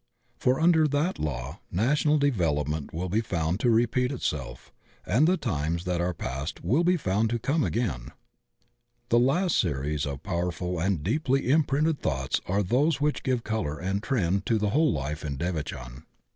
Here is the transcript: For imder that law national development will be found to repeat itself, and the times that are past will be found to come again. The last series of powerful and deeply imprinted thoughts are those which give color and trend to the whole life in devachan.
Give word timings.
For 0.39 0.55
imder 0.55 0.89
that 0.89 1.19
law 1.19 1.59
national 1.69 2.17
development 2.17 2.91
will 2.91 3.07
be 3.07 3.21
found 3.21 3.59
to 3.59 3.69
repeat 3.69 4.11
itself, 4.11 4.73
and 5.05 5.27
the 5.27 5.37
times 5.37 5.83
that 5.83 6.01
are 6.01 6.11
past 6.11 6.63
will 6.63 6.83
be 6.83 6.97
found 6.97 7.29
to 7.29 7.37
come 7.37 7.63
again. 7.63 8.07
The 9.09 9.19
last 9.19 9.55
series 9.55 10.07
of 10.07 10.23
powerful 10.23 10.79
and 10.79 11.03
deeply 11.03 11.51
imprinted 11.51 11.99
thoughts 11.99 12.41
are 12.47 12.63
those 12.63 12.99
which 12.99 13.21
give 13.21 13.43
color 13.43 13.77
and 13.77 14.01
trend 14.01 14.47
to 14.47 14.57
the 14.57 14.71
whole 14.71 14.91
life 14.91 15.23
in 15.23 15.37
devachan. 15.37 16.01